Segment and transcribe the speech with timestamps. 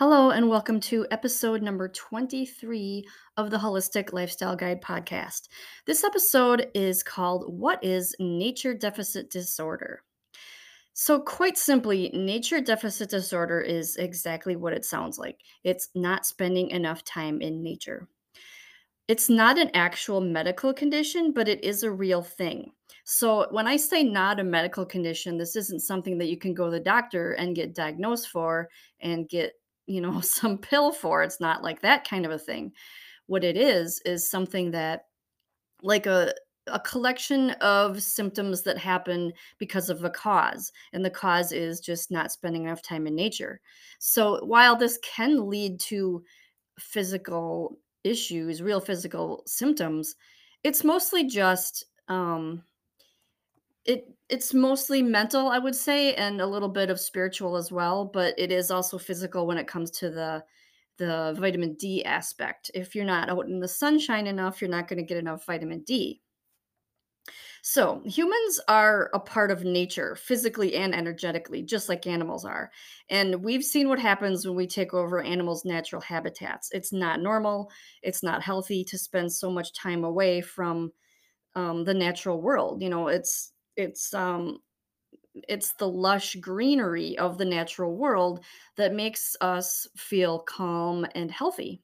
[0.00, 3.04] Hello, and welcome to episode number 23
[3.36, 5.48] of the Holistic Lifestyle Guide podcast.
[5.84, 10.02] This episode is called What is Nature Deficit Disorder?
[10.94, 16.70] So, quite simply, nature deficit disorder is exactly what it sounds like it's not spending
[16.70, 18.08] enough time in nature.
[19.06, 22.72] It's not an actual medical condition, but it is a real thing.
[23.04, 26.66] So, when I say not a medical condition, this isn't something that you can go
[26.66, 28.70] to the doctor and get diagnosed for
[29.00, 29.59] and get,
[29.90, 31.22] you know, some pill for.
[31.22, 32.72] It's not like that kind of a thing.
[33.26, 35.06] What it is is something that
[35.82, 36.32] like a
[36.66, 42.12] a collection of symptoms that happen because of a cause and the cause is just
[42.12, 43.60] not spending enough time in nature.
[43.98, 46.22] So, while this can lead to
[46.78, 50.14] physical issues, real physical symptoms,
[50.62, 52.62] it's mostly just um
[53.84, 58.04] it it's mostly mental, I would say, and a little bit of spiritual as well,
[58.04, 60.44] but it is also physical when it comes to the
[60.98, 62.70] the vitamin D aspect.
[62.74, 65.82] If you're not out in the sunshine enough, you're not going to get enough vitamin
[65.82, 66.22] D.
[67.62, 72.70] So, humans are a part of nature physically and energetically, just like animals are.
[73.08, 76.70] And we've seen what happens when we take over animals' natural habitats.
[76.72, 77.70] It's not normal,
[78.02, 80.92] it's not healthy to spend so much time away from
[81.54, 82.82] um, the natural world.
[82.82, 84.58] You know, it's it's um
[85.34, 88.44] it's the lush greenery of the natural world
[88.76, 91.80] that makes us feel calm and healthy.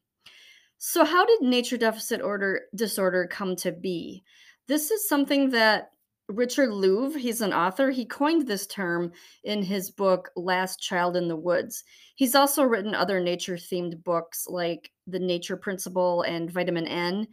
[0.79, 4.23] So, how did nature deficit order disorder come to be?
[4.69, 5.91] This is something that
[6.29, 9.13] Richard Louv, he's an author, he coined this term
[9.45, 11.85] in his book Last Child in the Woods.
[12.17, 17.29] He's also written other nature themed books like The Nature Principle and Vitamin N.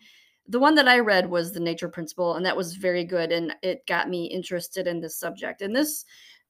[0.48, 3.56] The one that I read was The Nature Principle, and that was very good, and
[3.62, 5.62] it got me interested in this subject.
[5.62, 6.06] And this,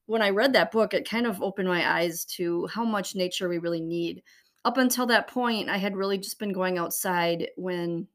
[0.08, 3.48] when I read that book, it kind of opened my eyes to how much nature
[3.48, 4.24] we really need
[4.66, 8.08] up until that point, I had really just been going outside when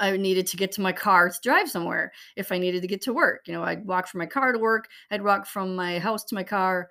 [0.00, 2.12] I needed to get to my car to drive somewhere.
[2.36, 4.58] If I needed to get to work, you know, I'd walk from my car to
[4.58, 6.88] work, I'd walk from my house to my car.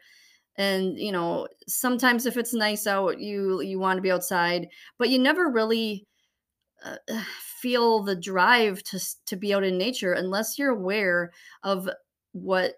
[0.57, 4.67] And, you know, sometimes if it's nice out, you you want to be outside,
[4.99, 6.05] but you never really
[6.83, 6.97] uh,
[7.61, 11.31] feel the drive to to be out in nature unless you're aware
[11.63, 11.89] of
[12.33, 12.75] what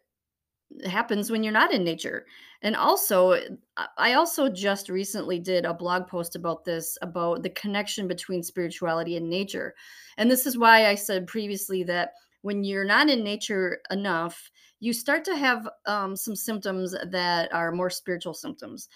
[0.86, 2.26] happens when you're not in nature.
[2.62, 3.34] And also,
[3.78, 8.44] I I also just recently did a blog post about this about the connection between
[8.44, 9.76] spirituality and nature.
[10.18, 14.94] And this is why I said previously that when you're not in nature enough, you
[14.94, 18.90] start to have um, some symptoms that are more spiritual symptoms.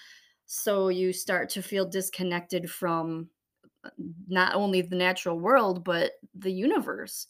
[0.46, 3.30] So you start to feel disconnected from
[4.28, 7.28] not only the natural world, but the universe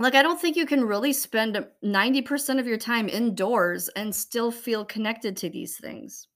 [0.00, 4.50] like, I don't think you can really spend 90% of your time indoors and still
[4.50, 6.26] feel connected to these things.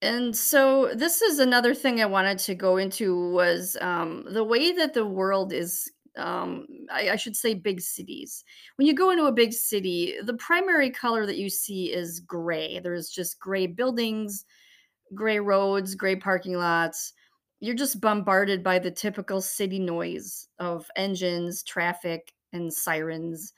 [0.00, 4.72] And so this is another thing I wanted to go into was um, the way
[4.72, 5.92] that the world is.
[6.16, 8.44] Um, I, I should say big cities.
[8.76, 12.80] When you go into a big city, the primary color that you see is gray.
[12.80, 14.44] There's just gray buildings,
[15.14, 17.12] gray roads, gray parking lots.
[17.60, 23.52] You're just bombarded by the typical city noise of engines, traffic, and sirens.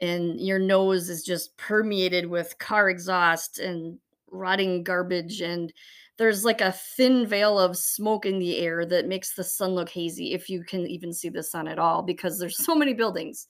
[0.00, 3.98] And your nose is just permeated with car exhaust and
[4.30, 5.40] rotting garbage.
[5.40, 5.72] And
[6.16, 9.88] there's like a thin veil of smoke in the air that makes the sun look
[9.88, 13.46] hazy if you can even see the sun at all because there's so many buildings.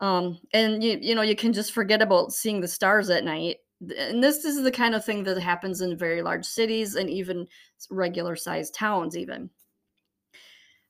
[0.00, 3.58] Um, and you you know, you can just forget about seeing the stars at night.
[3.80, 7.46] And this is the kind of thing that happens in very large cities and even
[7.90, 9.50] regular sized towns, even.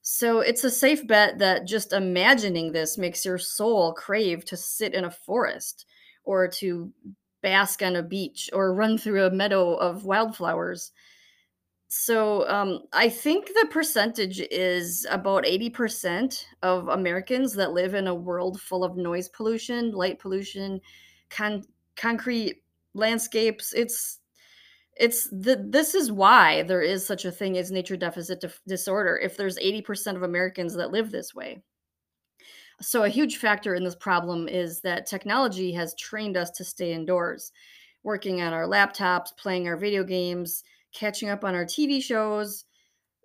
[0.02, 4.94] So it's a safe bet that just imagining this makes your soul crave to sit
[4.94, 5.86] in a forest
[6.24, 6.92] or to
[7.42, 10.92] bask on a beach or run through a meadow of wildflowers.
[11.88, 18.14] So um, I think the percentage is about 80% of Americans that live in a
[18.14, 20.80] world full of noise pollution, light pollution,
[21.30, 21.64] con-
[21.96, 22.62] concrete
[22.94, 23.72] landscapes.
[23.72, 24.18] It's
[24.96, 29.36] it's the this is why there is such a thing as nature deficit disorder if
[29.36, 31.62] there's 80% of Americans that live this way.
[32.82, 36.92] So a huge factor in this problem is that technology has trained us to stay
[36.92, 37.52] indoors,
[38.02, 40.64] working on our laptops, playing our video games,
[40.94, 42.64] catching up on our TV shows,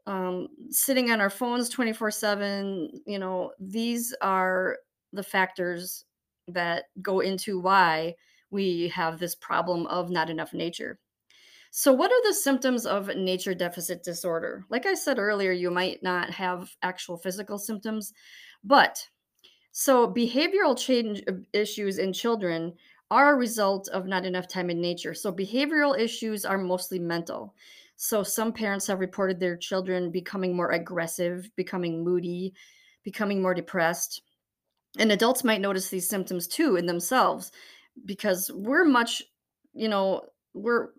[0.08, 4.78] um, sitting on our phones 24/7, you know, these are
[5.14, 6.06] the factors
[6.48, 8.16] that go into why
[8.56, 10.98] we have this problem of not enough nature.
[11.70, 14.66] So, what are the symptoms of nature deficit disorder?
[14.70, 18.14] Like I said earlier, you might not have actual physical symptoms,
[18.64, 19.08] but
[19.74, 22.74] so behavioral change uh, issues in children
[23.12, 25.14] are a result of not enough time in nature.
[25.14, 27.54] So behavioral issues are mostly mental.
[27.98, 32.54] So some parents have reported their children becoming more aggressive, becoming moody,
[33.04, 34.22] becoming more depressed.
[34.98, 37.52] And adults might notice these symptoms too in themselves
[38.04, 39.24] because we're much,
[39.74, 40.22] you know,
[40.54, 40.90] we're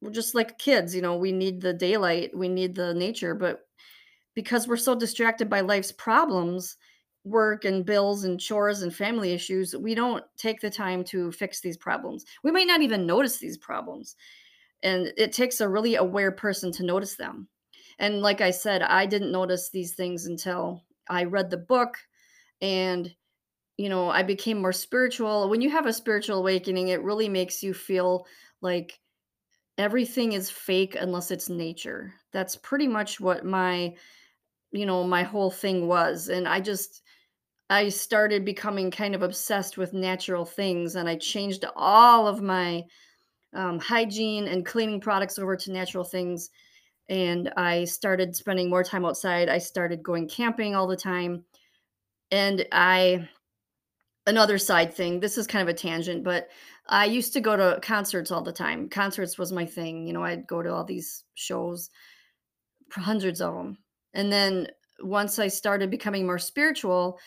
[0.00, 3.60] we're just like kids, you know, we need the daylight, we need the nature, but
[4.34, 6.76] because we're so distracted by life's problems,
[7.24, 11.60] work and bills and chores and family issues, we don't take the time to fix
[11.60, 12.24] these problems.
[12.42, 14.16] We might not even notice these problems.
[14.82, 17.48] And it takes a really aware person to notice them.
[17.98, 21.96] And like I said, I didn't notice these things until I read the book
[22.60, 23.14] and
[23.76, 25.48] you know, I became more spiritual.
[25.48, 28.26] When you have a spiritual awakening, it really makes you feel
[28.60, 28.98] like
[29.78, 32.14] everything is fake unless it's nature.
[32.32, 33.94] That's pretty much what my,
[34.72, 36.28] you know, my whole thing was.
[36.28, 37.02] And I just,
[37.70, 42.84] I started becoming kind of obsessed with natural things and I changed all of my
[43.54, 46.50] um, hygiene and cleaning products over to natural things.
[47.08, 49.48] And I started spending more time outside.
[49.48, 51.44] I started going camping all the time.
[52.30, 53.28] And I
[54.26, 55.20] another side thing.
[55.20, 56.48] This is kind of a tangent, but
[56.88, 58.88] I used to go to concerts all the time.
[58.88, 60.06] Concerts was my thing.
[60.06, 61.90] You know, I'd go to all these shows,
[62.90, 63.78] hundreds of them.
[64.12, 64.68] And then
[65.00, 67.18] once I started becoming more spiritual,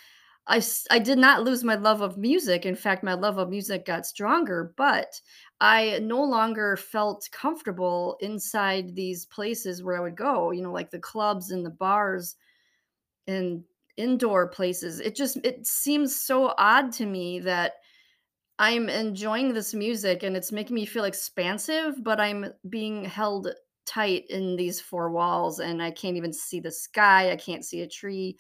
[0.48, 2.66] I, I did not lose my love of music.
[2.66, 5.20] In fact, my love of music got stronger, but
[5.60, 10.90] I no longer felt comfortable inside these places where I would go, you know, like
[10.90, 12.36] the clubs and the bars
[13.28, 13.64] and
[13.98, 15.00] indoor places.
[15.00, 17.74] It just it seems so odd to me that
[18.60, 23.54] I'm enjoying this music and it's making me feel expansive, but I'm being held
[23.86, 27.82] tight in these four walls and I can't even see the sky, I can't see
[27.82, 28.38] a tree.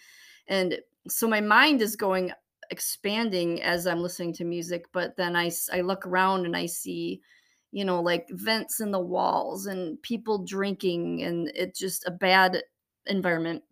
[0.47, 2.31] And so my mind is going
[2.69, 7.21] expanding as I'm listening to music, but then I I look around and I see
[7.71, 12.63] you know like vents in the walls and people drinking and it's just a bad
[13.05, 13.63] environment.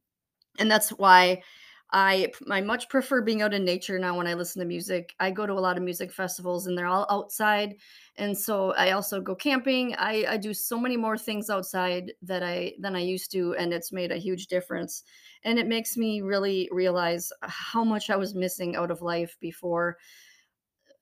[0.60, 1.44] And that's why
[1.92, 5.16] I I much prefer being out in nature now when I listen to music.
[5.20, 7.76] I go to a lot of music festivals and they're all outside.
[8.18, 9.96] And so I also go camping.
[9.96, 13.72] I, I do so many more things outside that I than I used to, and
[13.72, 15.04] it's made a huge difference.
[15.44, 19.98] And it makes me really realize how much I was missing out of life before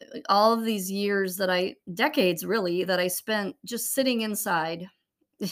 [0.02, 4.88] uh, all of these years that I decades really that I spent just sitting inside.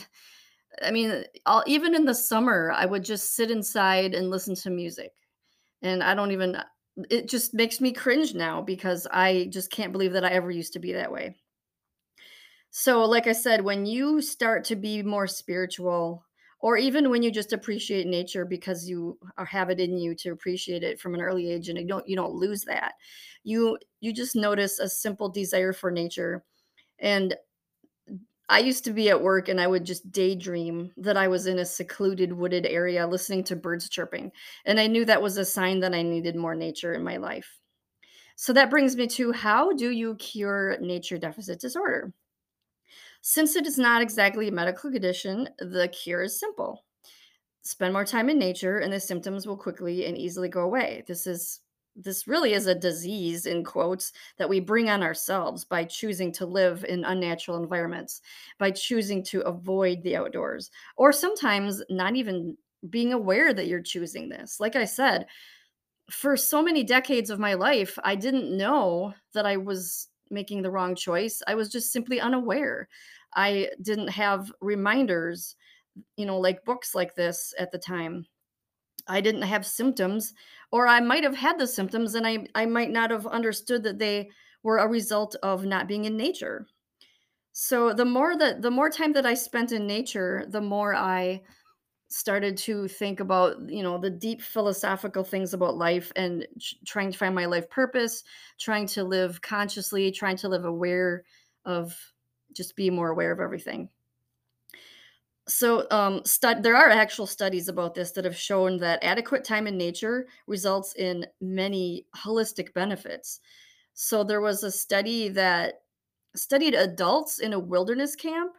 [0.81, 1.25] I mean,
[1.68, 5.12] even in the summer, I would just sit inside and listen to music
[5.81, 6.65] and I don't even uh,
[7.09, 10.73] it just makes me cringe now because I just can't believe that I ever used
[10.73, 11.35] to be that way.
[12.69, 16.25] So, like I said, when you start to be more spiritual,
[16.59, 20.83] or even when you just appreciate nature because you have it in you to appreciate
[20.83, 22.94] it from an early age, and you don't you don't lose that,
[23.44, 26.44] you you just notice a simple desire for nature,
[27.00, 27.35] and
[28.51, 31.59] I used to be at work and I would just daydream that I was in
[31.59, 34.33] a secluded wooded area listening to birds chirping.
[34.65, 37.48] And I knew that was a sign that I needed more nature in my life.
[38.36, 42.12] So that brings me to how do you cure nature deficit disorder?
[43.21, 46.83] Since it is not exactly a medical condition, the cure is simple.
[47.62, 51.06] Spend more time in nature and the symptoms will quickly and easily go away.
[51.07, 51.62] This is
[51.96, 56.46] this really is a disease in quotes that we bring on ourselves by choosing to
[56.46, 58.22] live in unnatural environments
[58.60, 62.57] by choosing to avoid the outdoors or sometimes not even
[62.90, 64.60] being aware that you're choosing this.
[64.60, 65.28] Like i said
[66.10, 70.71] for so many decades of my life i didn't know that i was making the
[70.71, 71.42] wrong choice.
[71.45, 72.88] I was just simply unaware.
[73.36, 75.56] I didn't have reminders
[76.16, 78.26] you know like books like this at the time.
[79.07, 80.33] I didn't have symptoms,
[80.71, 83.99] or I might have had the symptoms and I, I might not have understood that
[83.99, 84.30] they
[84.63, 86.68] were a result of not being in nature.
[87.51, 91.42] So the more that the more time that I spent in nature, the more I
[92.07, 97.11] started to think about, you know, the deep philosophical things about life and ch- trying
[97.11, 98.23] to find my life purpose,
[98.59, 101.23] trying to live consciously, trying to live aware
[101.66, 101.97] of
[102.54, 103.90] just be more aware of everything
[105.52, 106.22] so um,
[106.62, 110.94] there are actual studies about this that have shown that adequate time in nature results
[110.96, 113.42] in many holistic benefits.
[113.94, 115.81] So there was a study that
[116.36, 118.54] studied adults in a wilderness camp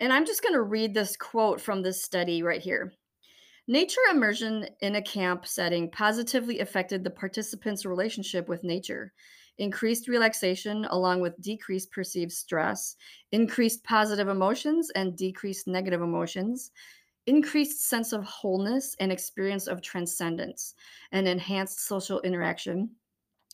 [0.00, 2.92] and i'm just going to read this quote from this study right here.
[3.66, 9.12] Nature immersion in a camp setting positively affected the participants relationship with nature
[9.58, 12.96] increased relaxation along with decreased perceived stress,
[13.32, 16.70] increased positive emotions and decreased negative emotions,
[17.26, 20.74] increased sense of wholeness and experience of transcendence,
[21.12, 22.90] and enhanced social interaction,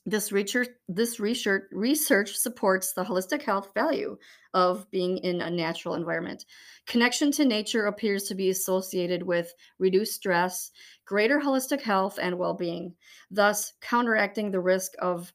[0.06, 4.16] This research, this research, research supports the holistic health value
[4.54, 6.46] of being in a natural environment.
[6.86, 10.70] Connection to nature appears to be associated with reduced stress,
[11.04, 12.94] greater holistic health, and well being,
[13.30, 15.32] thus counteracting the risk of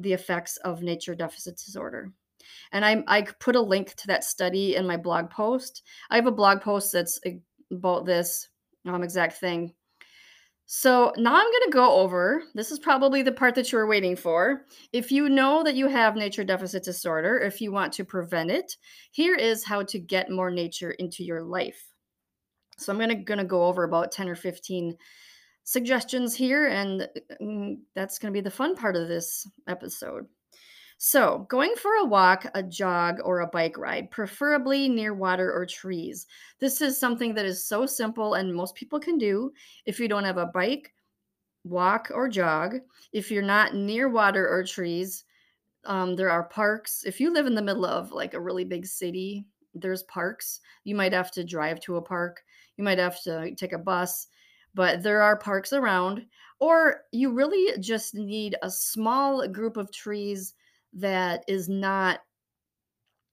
[0.00, 2.12] the effects of nature deficit disorder.
[2.72, 5.82] And I, I put a link to that study in my blog post.
[6.10, 7.20] I have a blog post that's
[7.70, 8.48] about this
[8.86, 9.74] um, exact thing.
[10.72, 13.88] So now I'm going to go over this is probably the part that you were
[13.88, 14.66] waiting for.
[14.92, 18.76] If you know that you have nature deficit disorder, if you want to prevent it,
[19.10, 21.90] here is how to get more nature into your life.
[22.78, 24.96] So I'm going to, going to go over about 10 or 15
[25.70, 27.08] suggestions here, and
[27.40, 30.26] mm, that's going to be the fun part of this episode.
[30.98, 35.64] So, going for a walk, a jog, or a bike ride, preferably near water or
[35.64, 36.26] trees.
[36.58, 39.52] This is something that is so simple and most people can do.
[39.86, 40.92] If you don't have a bike,
[41.62, 42.78] walk or jog.
[43.12, 45.24] If you're not near water or trees,
[45.84, 47.04] um, there are parks.
[47.06, 50.60] If you live in the middle of like a really big city, there's parks.
[50.82, 52.42] You might have to drive to a park,
[52.76, 54.26] you might have to take a bus,
[54.74, 56.26] but there are parks around.
[56.58, 60.54] Or you really just need a small group of trees
[60.92, 62.20] that is not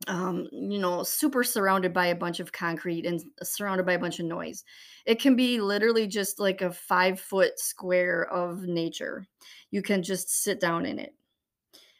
[0.08, 4.20] um, you know, super surrounded by a bunch of concrete and surrounded by a bunch
[4.20, 4.64] of noise.
[5.06, 9.26] It can be literally just like a five foot square of nature.
[9.72, 11.16] You can just sit down in it.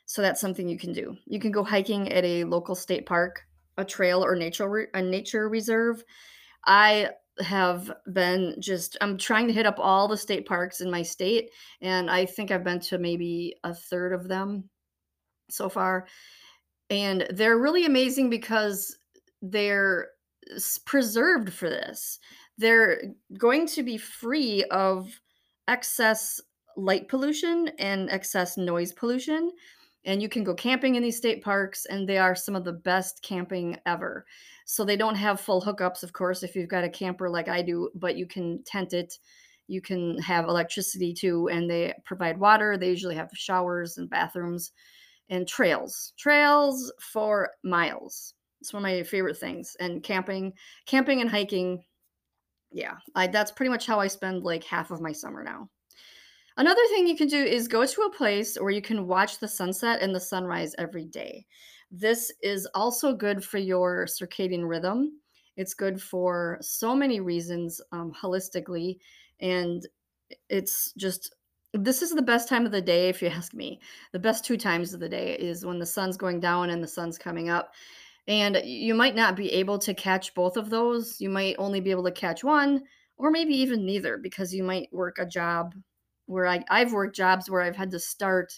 [0.06, 1.18] So that's something you can do.
[1.26, 3.44] You can go hiking at a local state park,
[3.78, 6.04] a trail, or nature a nature reserve.
[6.66, 7.10] I
[7.42, 11.52] have been just I'm trying to hit up all the state parks in my state,
[11.82, 14.70] and I think I've been to maybe a third of them
[15.50, 16.08] so far.
[16.90, 18.98] And they're really amazing because
[19.42, 20.08] they're
[20.86, 22.20] preserved for this.
[22.58, 23.02] They're
[23.38, 25.20] going to be free of
[25.68, 26.42] excess
[26.76, 29.52] light pollution and excess noise pollution.
[30.06, 32.74] And you can go camping in these state parks, and they are some of the
[32.74, 34.26] best camping ever.
[34.66, 37.62] So they don't have full hookups, of course, if you've got a camper like I
[37.62, 39.18] do, but you can tent it.
[39.68, 42.78] You can have electricity too, and they provide water.
[42.78, 44.72] They usually have showers and bathrooms
[45.30, 46.14] and trails.
[46.18, 48.34] Trails for miles.
[48.62, 49.76] It's one of my favorite things.
[49.80, 50.54] And camping,
[50.86, 51.84] camping and hiking.
[52.72, 55.70] Yeah, I, that's pretty much how I spend like half of my summer now.
[56.58, 59.48] Another thing you can do is go to a place where you can watch the
[59.48, 61.46] sunset and the sunrise every day.
[61.92, 65.20] This is also good for your circadian rhythm.
[65.56, 68.98] It's good for so many reasons um, holistically,
[69.40, 69.88] and
[70.50, 71.36] it's just
[71.74, 73.80] this is the best time of the day, if you ask me.
[74.12, 76.88] The best two times of the day is when the sun's going down and the
[76.88, 77.74] sun's coming up.
[78.28, 81.22] And you might not be able to catch both of those.
[81.22, 82.84] You might only be able to catch one,
[83.18, 85.76] or maybe even neither, because you might work a job
[86.28, 88.54] where I, I've worked jobs where I've had to start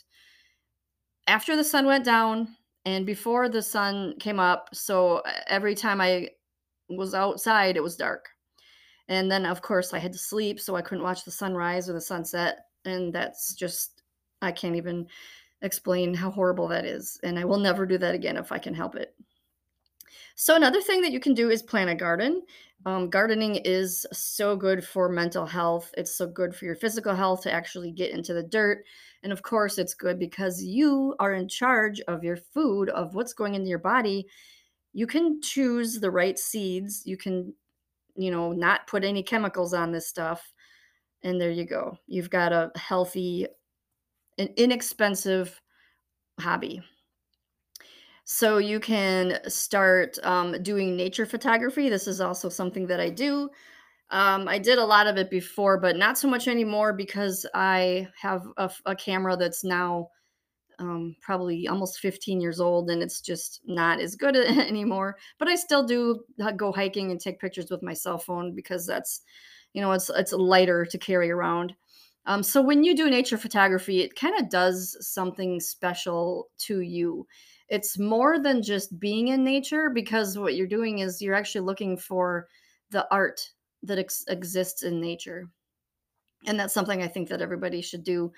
[1.28, 4.70] after the sun went down and before the sun came up.
[4.74, 6.30] So every time I
[6.90, 8.30] was outside, it was dark.
[9.08, 11.94] And then, of course, I had to sleep, so I couldn't watch the sunrise or
[11.94, 14.04] the sunset and that's just
[14.42, 15.08] I can't even
[15.62, 18.74] explain how horrible that is and I will never do that again if I can
[18.74, 19.14] help it.
[20.36, 22.44] So another thing that you can do is plant a garden.
[22.86, 25.92] Um, gardening is so good for mental health.
[25.98, 28.86] It's so good for your physical health to actually get into the dirt.
[29.22, 33.34] And of course, it's good because you are in charge of your food, of what's
[33.34, 34.28] going into your body.
[34.94, 37.04] You can choose the right seeds.
[37.06, 37.54] You can,
[38.16, 40.54] you know, not put any chemicals on this stuff.
[41.22, 41.98] And there you go.
[42.08, 43.48] You've got a healthy
[44.40, 45.62] an inexpensive
[46.40, 46.82] hobby.
[48.32, 51.90] So you can start um, doing nature photography.
[51.90, 53.50] This is also something that I do.
[54.12, 58.08] Um, I did a lot of it before, but not so much anymore because I
[58.22, 60.10] have a, a camera that's now
[60.78, 65.18] um, probably almost 15 years old and it's just not as good anymore.
[65.40, 68.86] But I still do uh, go hiking and take pictures with my cell phone because
[68.86, 69.22] that's
[69.74, 71.74] you know it's it's lighter to carry around
[72.26, 77.28] um, so when you do nature photography it kind of does something special to you
[77.70, 81.98] it's more than just being in nature because what you're doing is you're actually looking
[81.98, 82.48] for
[82.90, 83.42] the art
[83.84, 85.48] that ex- exists in nature.
[86.48, 88.32] And that's something i think that everybody should do.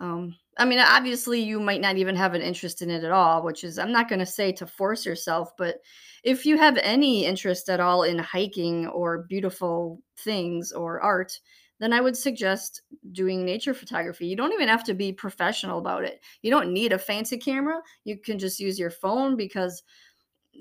[0.00, 3.42] Um, I mean, obviously, you might not even have an interest in it at all,
[3.42, 5.76] which is, I'm not going to say to force yourself, but
[6.24, 11.38] if you have any interest at all in hiking or beautiful things or art,
[11.82, 14.26] then I would suggest doing nature photography.
[14.26, 16.20] You don't even have to be professional about it.
[16.42, 17.80] You don't need a fancy camera.
[18.04, 19.82] You can just use your phone because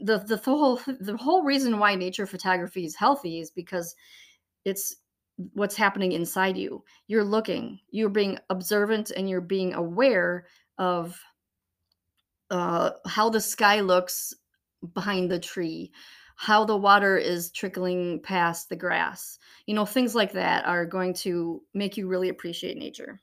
[0.03, 3.95] the the whole the whole reason why nature photography is healthy is because
[4.65, 4.95] it's
[5.53, 6.83] what's happening inside you.
[7.05, 10.47] You're looking, you're being observant, and you're being aware
[10.79, 11.19] of
[12.49, 14.33] uh, how the sky looks
[14.95, 15.91] behind the tree,
[16.41, 19.37] how the water is trickling past the grass.
[19.67, 23.21] You know, things like that are going to make you really appreciate nature.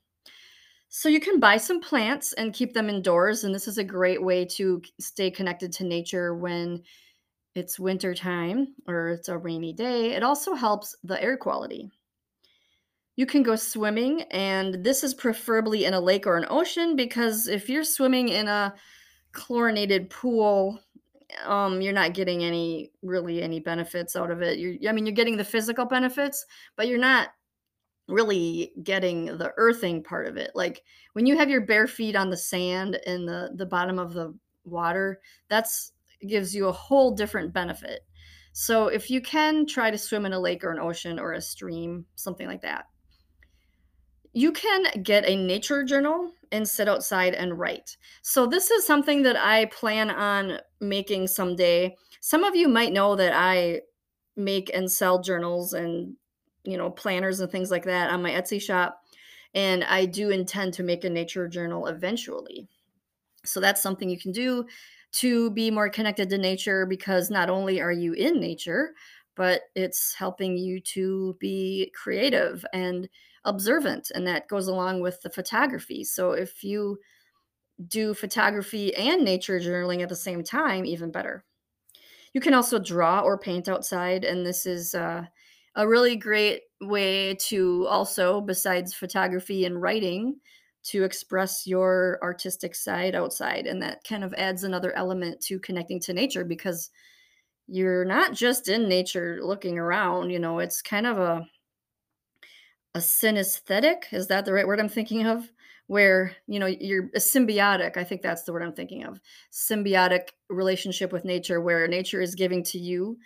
[0.87, 4.23] So you can buy some plants and keep them indoors, and this is a great
[4.23, 6.81] way to stay connected to nature when
[7.55, 10.11] it's winter time or it's a rainy day.
[10.11, 11.91] It also helps the air quality.
[13.17, 17.49] You can go swimming, and this is preferably in a lake or an ocean because
[17.49, 18.73] if you're swimming in a
[19.33, 20.79] chlorinated pool,
[21.45, 24.59] um, you're not getting any really any benefits out of it.
[24.59, 26.45] You're, I mean, you're getting the physical benefits,
[26.75, 27.29] but you're not
[28.07, 30.51] really getting the earthing part of it.
[30.55, 30.83] Like
[31.13, 34.35] when you have your bare feet on the sand in the the bottom of the
[34.65, 35.91] water, that's
[36.27, 38.01] gives you a whole different benefit.
[38.51, 41.41] So if you can try to swim in a lake or an ocean or a
[41.41, 42.85] stream, something like that.
[44.33, 47.97] You can get a nature journal and sit outside and write.
[48.21, 51.95] So this is something that I plan on making someday.
[52.21, 53.81] Some of you might know that I
[54.35, 56.15] make and sell journals and
[56.63, 59.01] you know planners and things like that on my Etsy shop
[59.53, 62.67] and I do intend to make a nature journal eventually.
[63.45, 64.65] So that's something you can do
[65.13, 68.93] to be more connected to nature because not only are you in nature,
[69.35, 73.09] but it's helping you to be creative and
[73.49, 74.11] observant.
[74.13, 76.03] And that goes along with the photography.
[76.03, 76.99] So if you
[77.87, 81.45] do photography and nature journaling at the same time, even better.
[82.33, 85.25] You can also draw or paint outside, and this is uh,
[85.75, 90.35] a really great way to also, besides photography and writing,
[90.83, 93.65] to express your artistic side outside.
[93.65, 96.89] And that kind of adds another element to connecting to nature because
[97.67, 101.47] you're not just in nature looking around, you know, it's kind of a
[102.99, 105.49] a synesthetic, is that the right word I'm thinking of?
[105.87, 109.19] Where, you know, you're a symbiotic, I think that's the word I'm thinking of.
[109.51, 113.17] Symbiotic relationship with nature where nature is giving to you,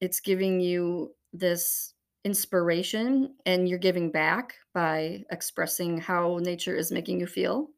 [0.00, 1.92] it's giving you this
[2.24, 7.68] inspiration and you're giving back by expressing how nature is making you feel.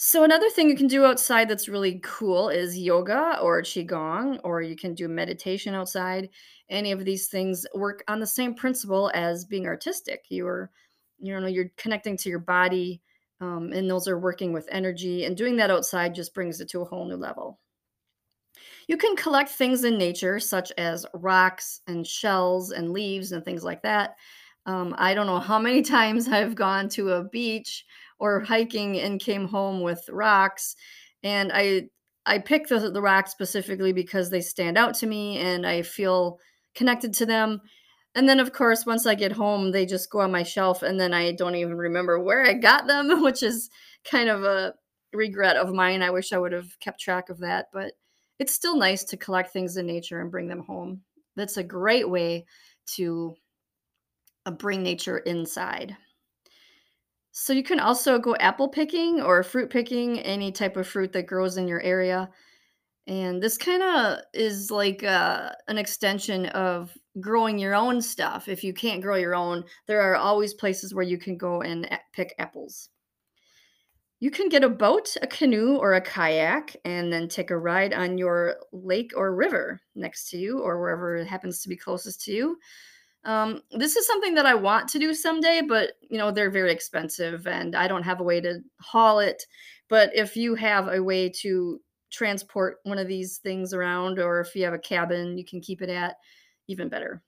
[0.00, 4.62] So another thing you can do outside that's really cool is yoga or qigong, or
[4.62, 6.30] you can do meditation outside.
[6.70, 10.24] Any of these things work on the same principle as being artistic.
[10.28, 10.70] You're,
[11.18, 13.02] you know, you're connecting to your body,
[13.40, 15.24] um, and those are working with energy.
[15.24, 17.58] And doing that outside just brings it to a whole new level.
[18.86, 23.64] You can collect things in nature, such as rocks and shells and leaves and things
[23.64, 24.16] like that.
[24.66, 27.84] Um, I don't know how many times I've gone to a beach
[28.18, 30.76] or hiking and came home with rocks,
[31.22, 31.88] and I
[32.26, 36.38] I pick the the rocks specifically because they stand out to me and I feel
[36.74, 37.60] connected to them.
[38.14, 40.98] And then, of course, once I get home, they just go on my shelf, and
[40.98, 43.70] then I don't even remember where I got them, which is
[44.04, 44.74] kind of a
[45.12, 46.02] regret of mine.
[46.02, 47.92] I wish I would have kept track of that, but
[48.38, 51.02] it's still nice to collect things in nature and bring them home.
[51.36, 52.46] That's a great way
[52.96, 53.36] to
[54.46, 55.96] uh, bring nature inside.
[57.40, 61.28] So you can also go apple picking or fruit picking, any type of fruit that
[61.28, 62.28] grows in your area.
[63.06, 68.48] And this kind of is like uh, an extension of growing your own stuff.
[68.48, 71.88] If you can't grow your own, there are always places where you can go and
[72.12, 72.88] pick apples.
[74.18, 77.94] You can get a boat, a canoe, or a kayak and then take a ride
[77.94, 82.20] on your lake or river next to you or wherever it happens to be closest
[82.24, 82.58] to you.
[83.28, 86.72] Um, this is something that I want to do someday, but you know, they're very
[86.72, 89.44] expensive and I don't have a way to haul it.
[89.90, 91.78] But if you have a way to
[92.10, 95.82] transport one of these things around, or if you have a cabin you can keep
[95.82, 96.16] it at,
[96.68, 97.22] even better.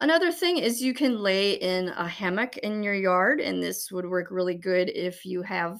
[0.00, 4.08] Another thing is you can lay in a hammock in your yard, and this would
[4.08, 5.78] work really good if you have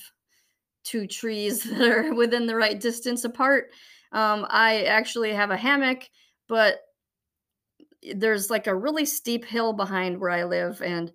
[0.84, 3.70] two trees that are within the right distance apart.
[4.12, 6.10] Um, I actually have a hammock,
[6.46, 6.80] but
[8.14, 11.12] there's like a really steep hill behind where I live, and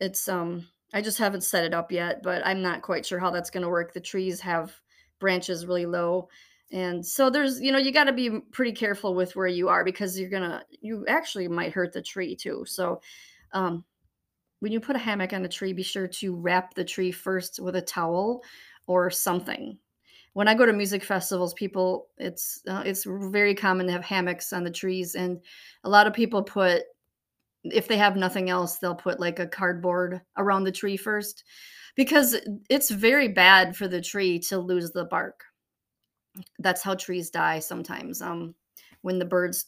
[0.00, 3.30] it's um I just haven't set it up yet, but I'm not quite sure how
[3.30, 3.92] that's going to work.
[3.92, 4.80] The trees have
[5.18, 6.28] branches really low.
[6.72, 9.84] And so there's, you know, you got to be pretty careful with where you are
[9.84, 12.64] because you're to you actually might hurt the tree too.
[12.66, 13.00] So
[13.52, 13.84] um
[14.60, 17.60] when you put a hammock on a tree, be sure to wrap the tree first
[17.60, 18.42] with a towel
[18.86, 19.78] or something.
[20.34, 24.52] When I go to music festivals, people it's uh, it's very common to have hammocks
[24.52, 25.40] on the trees and
[25.84, 26.82] a lot of people put
[27.64, 31.44] if they have nothing else, they'll put like a cardboard around the tree first
[31.96, 32.36] because
[32.68, 35.44] it's very bad for the tree to lose the bark.
[36.58, 38.20] That's how trees die sometimes.
[38.20, 38.54] Um,
[39.02, 39.66] when the birds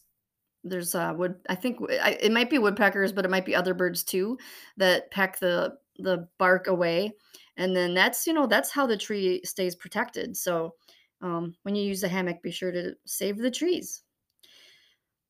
[0.63, 3.73] there's uh wood I think I, it might be woodpeckers, but it might be other
[3.73, 4.37] birds too
[4.77, 7.13] that peck the the bark away.
[7.57, 10.37] And then that's, you know, that's how the tree stays protected.
[10.37, 10.75] So
[11.21, 14.03] um, when you use a hammock, be sure to save the trees.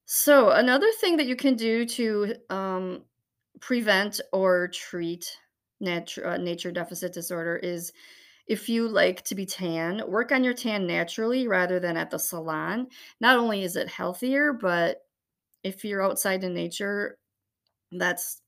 [0.06, 3.04] So another thing that you can do to um,
[3.60, 5.38] prevent or treat
[5.80, 7.92] nat- uh, nature deficit disorder is
[8.48, 12.18] if you like to be tan, work on your tan naturally rather than at the
[12.20, 12.88] salon.
[13.20, 15.06] Not only is it healthier, but
[15.64, 17.18] if you're outside in nature,
[17.92, 18.42] that's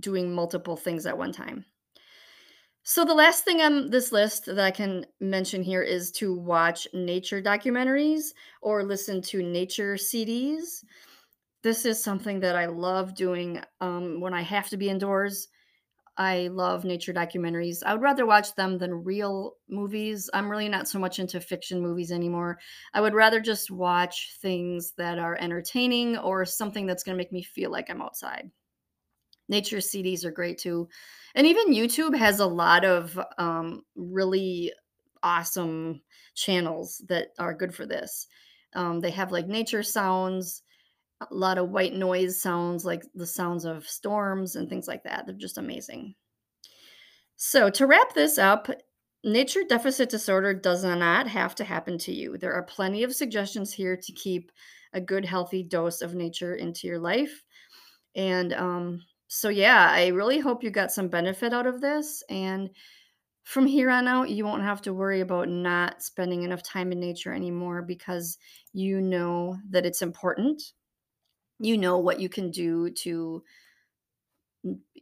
[0.00, 1.64] doing multiple things at one time.
[2.86, 6.86] So the last thing on this list that I can mention here is to watch
[6.92, 10.84] nature documentaries or listen to nature CDs.
[11.62, 15.48] This is something that I love doing um, when I have to be indoors.
[16.18, 17.82] I love nature documentaries.
[17.86, 20.28] I would rather watch them than real movies.
[20.34, 22.58] I'm really not so much into fiction movies anymore.
[22.92, 27.32] I would rather just watch things that are entertaining or something that's going to make
[27.32, 28.50] me feel like I'm outside.
[29.48, 30.88] Nature CDs are great too.
[31.34, 34.72] And even YouTube has a lot of um, really
[35.22, 36.00] awesome
[36.34, 38.26] channels that are good for this.
[38.74, 40.62] Um, they have like nature sounds,
[41.20, 45.26] a lot of white noise sounds, like the sounds of storms and things like that.
[45.26, 46.14] They're just amazing.
[47.36, 48.68] So, to wrap this up,
[49.24, 52.36] nature deficit disorder does not have to happen to you.
[52.38, 54.52] There are plenty of suggestions here to keep
[54.92, 57.42] a good, healthy dose of nature into your life.
[58.14, 59.02] And um,
[59.34, 62.22] so, yeah, I really hope you got some benefit out of this.
[62.30, 62.70] And
[63.42, 67.00] from here on out, you won't have to worry about not spending enough time in
[67.00, 68.38] nature anymore because
[68.72, 70.62] you know that it's important.
[71.58, 73.42] You know what you can do to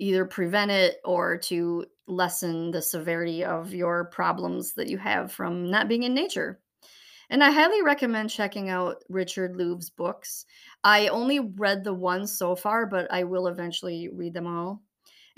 [0.01, 5.71] either prevent it or to lessen the severity of your problems that you have from
[5.71, 6.59] not being in nature.
[7.33, 10.45] And I highly recommend checking out Richard Louv's books.
[10.85, 14.83] I only read the one so far, but I will eventually read them all.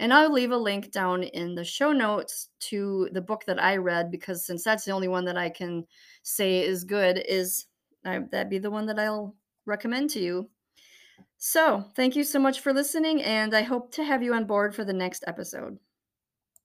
[0.00, 3.76] And I'll leave a link down in the show notes to the book that I
[3.76, 5.86] read because since that's the only one that I can
[6.24, 7.66] say is good, is
[8.02, 10.50] that'd be the one that I'll recommend to you.
[11.38, 14.74] So, thank you so much for listening, and I hope to have you on board
[14.74, 15.78] for the next episode.